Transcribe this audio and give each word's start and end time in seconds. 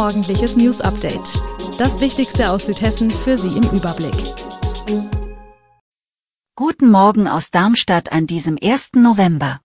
morgendliches 0.00 0.56
News 0.56 0.80
Update. 0.80 1.28
Das 1.76 2.00
Wichtigste 2.00 2.48
aus 2.52 2.64
Südhessen 2.64 3.10
für 3.10 3.36
Sie 3.36 3.54
im 3.54 3.64
Überblick. 3.64 4.34
Guten 6.56 6.90
Morgen 6.90 7.28
aus 7.28 7.50
Darmstadt 7.50 8.10
an 8.10 8.26
diesem 8.26 8.56
1. 8.62 8.92
November. 8.94 9.60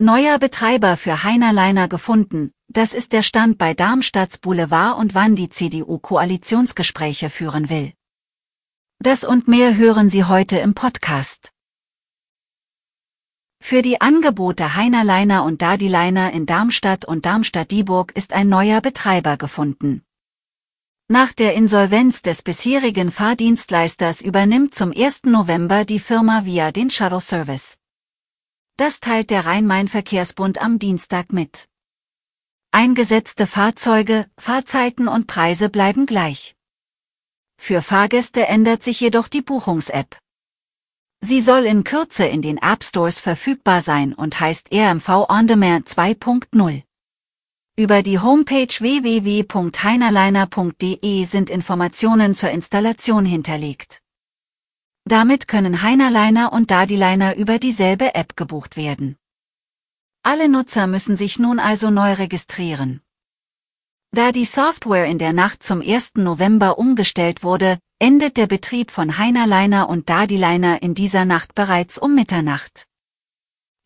Neuer 0.00 0.40
Betreiber 0.40 0.96
für 0.96 1.22
Heinerleiner 1.22 1.86
gefunden, 1.86 2.50
das 2.66 2.92
ist 2.92 3.12
der 3.12 3.22
Stand 3.22 3.56
bei 3.56 3.72
Darmstadts 3.72 4.38
Boulevard 4.38 4.98
und 4.98 5.14
wann 5.14 5.36
die 5.36 5.48
CDU 5.48 6.00
Koalitionsgespräche 6.00 7.30
führen 7.30 7.70
will. 7.70 7.92
Das 8.98 9.22
und 9.22 9.46
mehr 9.46 9.76
hören 9.76 10.10
Sie 10.10 10.24
heute 10.24 10.58
im 10.58 10.74
Podcast. 10.74 11.53
Für 13.66 13.80
die 13.80 13.98
Angebote 13.98 14.74
Heinerleiner 14.74 15.42
und 15.42 15.62
Dadiliner 15.62 16.34
in 16.34 16.44
Darmstadt 16.44 17.06
und 17.06 17.24
Darmstadt-Dieburg 17.24 18.12
ist 18.14 18.34
ein 18.34 18.50
neuer 18.50 18.82
Betreiber 18.82 19.38
gefunden. 19.38 20.04
Nach 21.08 21.32
der 21.32 21.54
Insolvenz 21.54 22.20
des 22.20 22.42
bisherigen 22.42 23.10
Fahrdienstleisters 23.10 24.20
übernimmt 24.20 24.74
zum 24.74 24.92
1. 24.94 25.22
November 25.24 25.86
die 25.86 25.98
Firma 25.98 26.44
via 26.44 26.72
den 26.72 26.90
Shuttle 26.90 27.22
Service. 27.22 27.78
Das 28.76 29.00
teilt 29.00 29.30
der 29.30 29.46
Rhein-Main-Verkehrsbund 29.46 30.60
am 30.60 30.78
Dienstag 30.78 31.32
mit. 31.32 31.66
Eingesetzte 32.70 33.46
Fahrzeuge, 33.46 34.26
Fahrzeiten 34.36 35.08
und 35.08 35.26
Preise 35.26 35.70
bleiben 35.70 36.04
gleich. 36.04 36.54
Für 37.56 37.80
Fahrgäste 37.80 38.46
ändert 38.46 38.82
sich 38.82 39.00
jedoch 39.00 39.28
die 39.28 39.40
Buchungs-App. 39.40 40.18
Sie 41.26 41.40
soll 41.40 41.64
in 41.64 41.84
Kürze 41.84 42.26
in 42.26 42.42
den 42.42 42.58
App 42.58 42.84
Stores 42.84 43.22
verfügbar 43.22 43.80
sein 43.80 44.12
und 44.12 44.40
heißt 44.40 44.74
RMV 44.74 45.08
On 45.30 45.46
Demand 45.46 45.88
2.0. 45.88 46.82
Über 47.76 48.02
die 48.02 48.18
Homepage 48.18 48.68
www.heinerliner.de 48.68 51.24
sind 51.24 51.48
Informationen 51.48 52.34
zur 52.34 52.50
Installation 52.50 53.24
hinterlegt. 53.24 54.02
Damit 55.06 55.48
können 55.48 55.80
Heinerliner 55.80 56.52
und 56.52 56.70
Dadiliner 56.70 57.36
über 57.36 57.58
dieselbe 57.58 58.14
App 58.14 58.36
gebucht 58.36 58.76
werden. 58.76 59.16
Alle 60.22 60.50
Nutzer 60.50 60.86
müssen 60.86 61.16
sich 61.16 61.38
nun 61.38 61.58
also 61.58 61.88
neu 61.88 62.12
registrieren. 62.12 63.00
Da 64.10 64.30
die 64.30 64.44
Software 64.44 65.06
in 65.06 65.18
der 65.18 65.32
Nacht 65.32 65.62
zum 65.62 65.80
1. 65.80 66.16
November 66.16 66.78
umgestellt 66.78 67.42
wurde, 67.42 67.78
endet 67.98 68.36
der 68.36 68.46
Betrieb 68.46 68.90
von 68.90 69.18
Heinerliner 69.18 69.88
und 69.88 70.10
Dadiliner 70.10 70.82
in 70.82 70.94
dieser 70.94 71.24
Nacht 71.24 71.54
bereits 71.54 71.98
um 71.98 72.14
Mitternacht. 72.14 72.86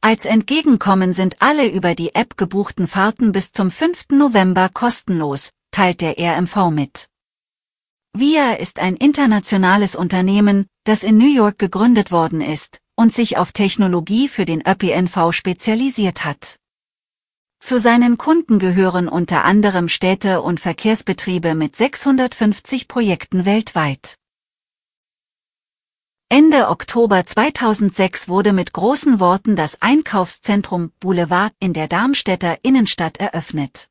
Als 0.00 0.26
Entgegenkommen 0.26 1.12
sind 1.12 1.42
alle 1.42 1.68
über 1.68 1.94
die 1.94 2.14
App 2.14 2.36
gebuchten 2.36 2.86
Fahrten 2.86 3.32
bis 3.32 3.52
zum 3.52 3.70
5. 3.70 4.10
November 4.12 4.70
kostenlos, 4.72 5.50
teilt 5.72 6.00
der 6.00 6.16
RMV 6.18 6.70
mit. 6.70 7.08
VIA 8.16 8.54
ist 8.54 8.78
ein 8.78 8.96
internationales 8.96 9.94
Unternehmen, 9.94 10.66
das 10.84 11.02
in 11.02 11.18
New 11.18 11.32
York 11.32 11.58
gegründet 11.58 12.10
worden 12.10 12.40
ist 12.40 12.78
und 12.96 13.12
sich 13.12 13.36
auf 13.38 13.52
Technologie 13.52 14.28
für 14.28 14.44
den 14.44 14.62
ÖPNV 14.66 15.32
spezialisiert 15.32 16.24
hat. 16.24 16.56
Zu 17.60 17.80
seinen 17.80 18.18
Kunden 18.18 18.58
gehören 18.58 19.08
unter 19.08 19.44
anderem 19.44 19.88
Städte 19.88 20.42
und 20.42 20.60
Verkehrsbetriebe 20.60 21.54
mit 21.54 21.74
650 21.74 22.86
Projekten 22.86 23.44
weltweit. 23.44 24.14
Ende 26.30 26.68
Oktober 26.68 27.26
2006 27.26 28.28
wurde 28.28 28.52
mit 28.52 28.72
großen 28.72 29.18
Worten 29.18 29.56
das 29.56 29.82
Einkaufszentrum 29.82 30.92
Boulevard 31.00 31.52
in 31.58 31.72
der 31.72 31.88
Darmstädter 31.88 32.58
Innenstadt 32.62 33.16
eröffnet. 33.16 33.88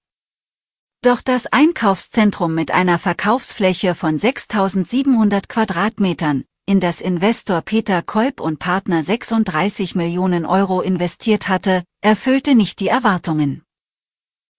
Doch 1.02 1.22
das 1.22 1.48
Einkaufszentrum 1.48 2.56
mit 2.56 2.72
einer 2.72 3.00
Verkaufsfläche 3.00 3.96
von 3.96 4.18
6700 4.18 5.50
Quadratmetern, 5.50 6.46
in 6.68 6.82
das 6.82 7.00
Investor 7.00 7.62
Peter 7.62 8.02
Kolb 8.02 8.42
und 8.42 8.60
Partner 8.60 9.02
36 9.02 9.96
Millionen 9.96 10.46
Euro 10.46 10.82
investiert 10.82 11.48
hatte, 11.48 11.86
erfüllte 12.02 12.56
nicht 12.56 12.82
die 12.82 12.90
Erwartungen. 12.90 13.64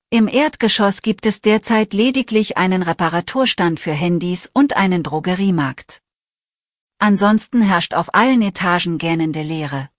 Im 0.08 0.26
Erdgeschoss 0.26 1.02
gibt 1.02 1.26
es 1.26 1.42
derzeit 1.42 1.92
lediglich 1.92 2.56
einen 2.56 2.82
Reparaturstand 2.82 3.78
für 3.78 3.92
Handys 3.92 4.50
und 4.54 4.74
einen 4.74 5.02
Drogeriemarkt. 5.02 6.00
Ansonsten 6.98 7.60
herrscht 7.60 7.92
auf 7.92 8.14
allen 8.14 8.40
Etagen 8.40 8.96
gähnende 8.96 9.42
Leere. 9.42 9.90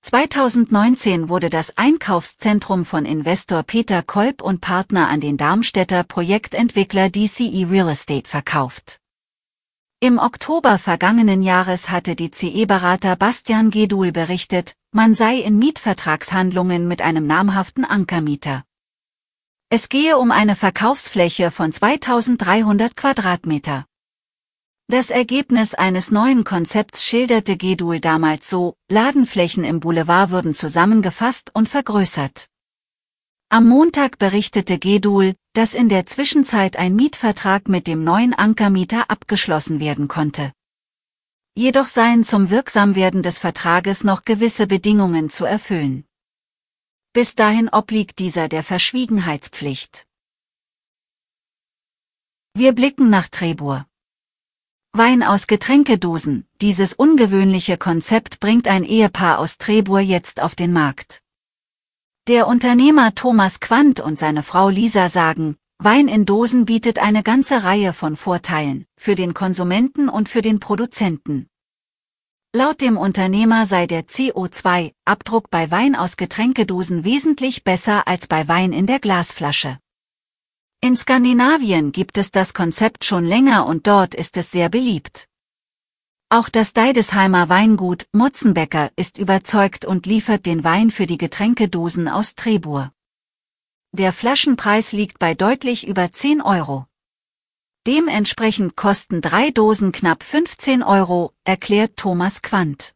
2019 0.00 1.28
wurde 1.28 1.50
das 1.50 1.76
Einkaufszentrum 1.76 2.86
von 2.86 3.04
Investor 3.04 3.64
Peter 3.64 4.02
Kolb 4.02 4.40
und 4.40 4.62
Partner 4.62 5.10
an 5.10 5.20
den 5.20 5.36
Darmstädter 5.36 6.04
Projektentwickler 6.04 7.10
DCE 7.10 7.66
Real 7.70 7.90
Estate 7.90 8.26
verkauft. 8.26 9.01
Im 10.02 10.18
Oktober 10.18 10.80
vergangenen 10.80 11.42
Jahres 11.42 11.88
hatte 11.88 12.16
die 12.16 12.32
CE-Berater 12.32 13.14
Bastian 13.14 13.70
Gedul 13.70 14.10
berichtet, 14.10 14.74
man 14.90 15.14
sei 15.14 15.36
in 15.36 15.58
Mietvertragshandlungen 15.58 16.88
mit 16.88 17.02
einem 17.02 17.24
namhaften 17.24 17.84
Ankermieter. 17.84 18.64
Es 19.68 19.88
gehe 19.88 20.18
um 20.18 20.32
eine 20.32 20.56
Verkaufsfläche 20.56 21.52
von 21.52 21.72
2300 21.72 22.96
Quadratmeter. 22.96 23.86
Das 24.88 25.10
Ergebnis 25.10 25.74
eines 25.74 26.10
neuen 26.10 26.42
Konzepts 26.42 27.06
schilderte 27.06 27.56
Gedul 27.56 28.00
damals 28.00 28.50
so, 28.50 28.74
Ladenflächen 28.88 29.62
im 29.62 29.78
Boulevard 29.78 30.32
würden 30.32 30.52
zusammengefasst 30.52 31.54
und 31.54 31.68
vergrößert. 31.68 32.48
Am 33.52 33.68
Montag 33.68 34.18
berichtete 34.18 34.78
Gedul, 34.78 35.34
dass 35.52 35.74
in 35.74 35.90
der 35.90 36.06
Zwischenzeit 36.06 36.78
ein 36.78 36.96
Mietvertrag 36.96 37.68
mit 37.68 37.86
dem 37.86 38.02
neuen 38.02 38.32
Ankermieter 38.32 39.10
abgeschlossen 39.10 39.78
werden 39.78 40.08
konnte. 40.08 40.54
Jedoch 41.54 41.84
seien 41.84 42.24
zum 42.24 42.48
Wirksamwerden 42.48 43.22
des 43.22 43.40
Vertrages 43.40 44.04
noch 44.04 44.24
gewisse 44.24 44.66
Bedingungen 44.66 45.28
zu 45.28 45.44
erfüllen. 45.44 46.06
Bis 47.12 47.34
dahin 47.34 47.68
obliegt 47.68 48.20
dieser 48.20 48.48
der 48.48 48.62
Verschwiegenheitspflicht. 48.62 50.06
Wir 52.54 52.72
blicken 52.72 53.10
nach 53.10 53.28
Trebur. 53.28 53.86
Wein 54.92 55.22
aus 55.22 55.46
Getränkedosen, 55.46 56.46
dieses 56.62 56.94
ungewöhnliche 56.94 57.76
Konzept 57.76 58.40
bringt 58.40 58.66
ein 58.66 58.84
Ehepaar 58.84 59.38
aus 59.38 59.58
Trebur 59.58 60.00
jetzt 60.00 60.40
auf 60.40 60.54
den 60.54 60.72
Markt. 60.72 61.21
Der 62.28 62.46
Unternehmer 62.46 63.16
Thomas 63.16 63.58
Quandt 63.58 63.98
und 63.98 64.16
seine 64.16 64.44
Frau 64.44 64.68
Lisa 64.68 65.08
sagen, 65.08 65.56
Wein 65.80 66.06
in 66.06 66.24
Dosen 66.24 66.66
bietet 66.66 67.00
eine 67.00 67.24
ganze 67.24 67.64
Reihe 67.64 67.92
von 67.92 68.14
Vorteilen, 68.14 68.86
für 68.96 69.16
den 69.16 69.34
Konsumenten 69.34 70.08
und 70.08 70.28
für 70.28 70.40
den 70.40 70.60
Produzenten. 70.60 71.48
Laut 72.54 72.80
dem 72.80 72.96
Unternehmer 72.96 73.66
sei 73.66 73.88
der 73.88 74.04
CO2-Abdruck 74.06 75.50
bei 75.50 75.72
Wein 75.72 75.96
aus 75.96 76.16
Getränkedosen 76.16 77.02
wesentlich 77.02 77.64
besser 77.64 78.06
als 78.06 78.28
bei 78.28 78.46
Wein 78.46 78.72
in 78.72 78.86
der 78.86 79.00
Glasflasche. 79.00 79.80
In 80.80 80.96
Skandinavien 80.96 81.90
gibt 81.90 82.18
es 82.18 82.30
das 82.30 82.54
Konzept 82.54 83.04
schon 83.04 83.24
länger 83.24 83.66
und 83.66 83.88
dort 83.88 84.14
ist 84.14 84.36
es 84.36 84.52
sehr 84.52 84.68
beliebt. 84.68 85.26
Auch 86.34 86.48
das 86.48 86.72
Deidesheimer 86.72 87.50
Weingut 87.50 88.06
Mutzenbecker 88.12 88.90
ist 88.96 89.18
überzeugt 89.18 89.84
und 89.84 90.06
liefert 90.06 90.46
den 90.46 90.64
Wein 90.64 90.90
für 90.90 91.04
die 91.04 91.18
Getränkedosen 91.18 92.08
aus 92.08 92.34
Trebur. 92.36 92.90
Der 93.92 94.14
Flaschenpreis 94.14 94.92
liegt 94.92 95.18
bei 95.18 95.34
deutlich 95.34 95.86
über 95.86 96.10
10 96.10 96.40
Euro. 96.40 96.86
Dementsprechend 97.86 98.76
kosten 98.76 99.20
drei 99.20 99.50
Dosen 99.50 99.92
knapp 99.92 100.22
15 100.22 100.82
Euro, 100.82 101.34
erklärt 101.44 101.98
Thomas 101.98 102.40
Quandt. 102.40 102.94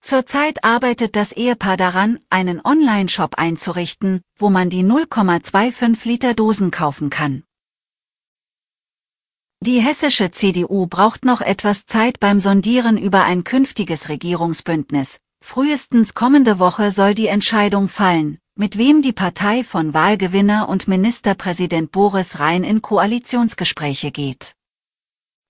Zurzeit 0.00 0.64
arbeitet 0.64 1.14
das 1.14 1.30
Ehepaar 1.30 1.76
daran, 1.76 2.18
einen 2.30 2.60
Online-Shop 2.60 3.36
einzurichten, 3.36 4.22
wo 4.36 4.50
man 4.50 4.70
die 4.70 4.82
0,25 4.82 6.08
Liter 6.08 6.34
Dosen 6.34 6.72
kaufen 6.72 7.10
kann. 7.10 7.44
Die 9.66 9.80
hessische 9.80 10.30
CDU 10.30 10.86
braucht 10.86 11.24
noch 11.24 11.40
etwas 11.40 11.86
Zeit 11.86 12.20
beim 12.20 12.38
Sondieren 12.38 12.98
über 12.98 13.24
ein 13.24 13.44
künftiges 13.44 14.10
Regierungsbündnis. 14.10 15.20
Frühestens 15.42 16.12
kommende 16.12 16.58
Woche 16.58 16.90
soll 16.90 17.14
die 17.14 17.28
Entscheidung 17.28 17.88
fallen, 17.88 18.36
mit 18.56 18.76
wem 18.76 19.00
die 19.00 19.14
Partei 19.14 19.64
von 19.64 19.94
Wahlgewinner 19.94 20.68
und 20.68 20.86
Ministerpräsident 20.86 21.92
Boris 21.92 22.40
Rhein 22.40 22.62
in 22.62 22.82
Koalitionsgespräche 22.82 24.10
geht. 24.10 24.52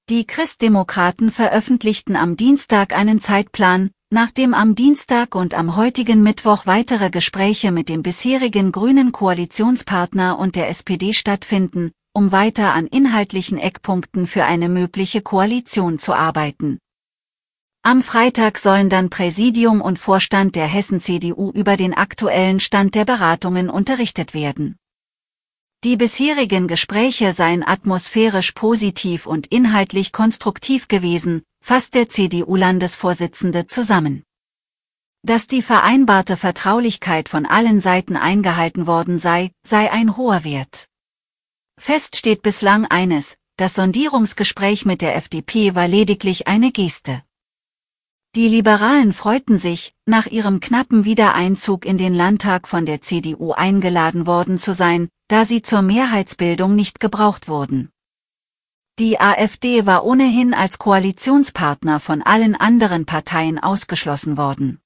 Die 0.08 0.25
Christdemokraten 0.25 1.32
veröffentlichten 1.32 2.14
am 2.14 2.37
Dienstag 2.37 2.96
einen 2.96 3.20
Zeitplan, 3.20 3.90
nachdem 4.11 4.55
am 4.55 4.76
Dienstag 4.76 5.34
und 5.34 5.55
am 5.55 5.75
heutigen 5.75 6.22
Mittwoch 6.22 6.66
weitere 6.66 7.11
Gespräche 7.11 7.72
mit 7.72 7.88
dem 7.88 8.05
bisherigen 8.05 8.70
grünen 8.70 9.11
Koalitionspartner 9.11 10.38
und 10.38 10.55
der 10.55 10.69
SPD 10.69 11.14
stattfinden, 11.14 11.90
um 12.14 12.31
weiter 12.31 12.72
an 12.72 12.87
inhaltlichen 12.87 13.58
Eckpunkten 13.58 14.28
für 14.28 14.44
eine 14.44 14.69
mögliche 14.69 15.20
Koalition 15.20 15.99
zu 15.99 16.14
arbeiten. 16.14 16.78
Am 17.82 18.02
Freitag 18.02 18.56
sollen 18.56 18.88
dann 18.88 19.11
Präsidium 19.11 19.82
und 19.82 19.99
Vorstand 19.99 20.55
der 20.55 20.66
Hessen-CDU 20.66 21.50
über 21.50 21.76
den 21.76 21.93
aktuellen 21.93 22.61
Stand 22.61 22.94
der 22.94 23.05
Beratungen 23.05 23.69
unterrichtet 23.69 24.32
werden. 24.32 24.76
Die 25.82 25.99
bisherigen 25.99 26.66
Gespräche 26.66 27.34
seien 27.34 27.62
atmosphärisch 27.62 28.52
positiv 28.52 29.26
und 29.26 29.49
inhaltlich 29.49 30.12
konstruktiv 30.12 30.88
gewesen, 30.88 31.43
fasst 31.62 31.94
der 31.94 32.08
CDU-Landesvorsitzende 32.08 33.66
zusammen. 33.66 34.22
Dass 35.26 35.46
die 35.46 35.62
vereinbarte 35.62 36.38
Vertraulichkeit 36.38 37.28
von 37.28 37.44
allen 37.44 37.82
Seiten 37.82 38.16
eingehalten 38.16 38.87
worden 38.87 39.19
sei, 39.19 39.50
sei 39.66 39.93
ein 39.93 40.16
hoher 40.16 40.44
Wert. 40.44 40.87
Fest 41.79 42.17
steht 42.17 42.43
bislang 42.43 42.87
eines, 42.87 43.37
das 43.56 43.75
Sondierungsgespräch 43.75 44.87
mit 44.87 45.03
der 45.03 45.17
FDP 45.17 45.75
war 45.75 45.88
lediglich 45.88 46.49
eine 46.49 46.73
Geste. 46.73 47.23
Die 48.35 48.49
Liberalen 48.49 49.12
freuten 49.12 49.59
sich, 49.59 49.94
nach 50.06 50.26
ihrem 50.26 50.59
knappen 50.59 51.05
Wiedereinzug 51.05 51.85
in 51.85 51.99
den 51.99 52.15
Landtag 52.15 52.67
von 52.67 52.85
der 52.85 53.00
CDU 53.00 53.53
eingeladen 53.53 54.26
worden 54.26 54.59
zu 54.59 54.75
sein, 54.75 55.09
da 55.29 55.44
sie 55.44 55.62
zur 55.62 55.82
Mehrheitsbildung 55.82 56.75
nicht 56.75 57.00
gebraucht 57.00 57.49
wurden. 57.49 57.91
Die 58.99 59.21
AfD 59.21 59.87
war 59.87 60.05
ohnehin 60.05 60.55
als 60.55 60.79
Koalitionspartner 60.79 62.00
von 62.00 62.23
allen 62.23 62.55
anderen 62.55 63.06
Parteien 63.06 63.59
ausgeschlossen 63.59 64.37
worden. 64.37 64.81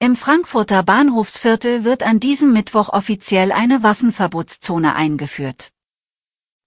Im 0.00 0.14
Frankfurter 0.14 0.84
Bahnhofsviertel 0.84 1.82
wird 1.82 2.04
an 2.04 2.20
diesem 2.20 2.52
Mittwoch 2.52 2.88
offiziell 2.90 3.50
eine 3.50 3.82
Waffenverbotszone 3.82 4.94
eingeführt. 4.94 5.70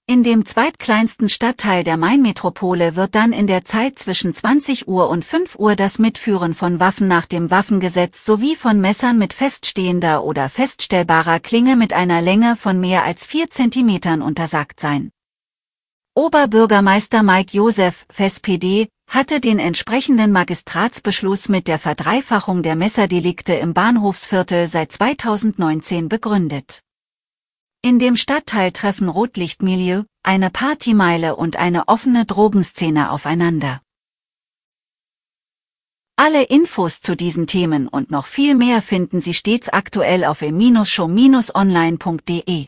In 0.05 0.23
dem 0.23 0.43
zweitkleinsten 0.43 1.29
Stadtteil 1.29 1.85
der 1.85 1.95
Mainmetropole 1.95 2.97
wird 2.97 3.15
dann 3.15 3.31
in 3.31 3.47
der 3.47 3.63
Zeit 3.63 3.97
zwischen 3.97 4.33
20 4.33 4.89
Uhr 4.89 5.07
und 5.07 5.23
5 5.23 5.55
Uhr 5.55 5.77
das 5.77 5.97
Mitführen 5.97 6.53
von 6.53 6.81
Waffen 6.81 7.07
nach 7.07 7.25
dem 7.25 7.49
Waffengesetz 7.49 8.25
sowie 8.25 8.57
von 8.57 8.81
Messern 8.81 9.17
mit 9.17 9.33
feststehender 9.33 10.25
oder 10.25 10.49
feststellbarer 10.49 11.39
Klinge 11.39 11.77
mit 11.77 11.93
einer 11.93 12.21
Länge 12.21 12.57
von 12.57 12.81
mehr 12.81 13.05
als 13.05 13.25
4 13.25 13.49
cm 13.49 14.21
untersagt 14.21 14.81
sein. 14.81 15.09
Oberbürgermeister 16.15 17.23
Mike 17.23 17.55
Josef, 17.55 18.05
FSPD, 18.11 18.89
hatte 19.11 19.39
den 19.41 19.59
entsprechenden 19.59 20.31
Magistratsbeschluss 20.31 21.49
mit 21.49 21.67
der 21.67 21.77
Verdreifachung 21.79 22.63
der 22.63 22.77
Messerdelikte 22.77 23.53
im 23.53 23.73
Bahnhofsviertel 23.73 24.69
seit 24.69 24.93
2019 24.93 26.07
begründet. 26.07 26.79
In 27.81 27.99
dem 27.99 28.15
Stadtteil 28.15 28.71
treffen 28.71 29.09
Rotlichtmilieu, 29.09 30.03
eine 30.23 30.49
Partymeile 30.49 31.35
und 31.35 31.57
eine 31.57 31.89
offene 31.89 32.25
Drogenszene 32.25 33.11
aufeinander. 33.11 33.81
Alle 36.15 36.43
Infos 36.43 37.01
zu 37.01 37.17
diesen 37.17 37.47
Themen 37.47 37.89
und 37.89 38.11
noch 38.11 38.25
viel 38.25 38.55
mehr 38.55 38.81
finden 38.81 39.19
Sie 39.19 39.33
stets 39.33 39.67
aktuell 39.67 40.23
auf 40.23 40.41
e-show-online.de. 40.41 42.67